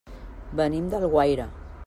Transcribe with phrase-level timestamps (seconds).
[0.61, 1.49] Venim d'Alguaire.